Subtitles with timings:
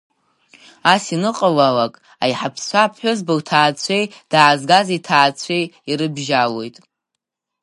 [0.93, 1.93] Ас ианыҟалалак,
[2.23, 6.75] аиҳабацәа аԥҳәызба лҭаацәеи даазгаз иҭаацәеи ирыбжьалоит.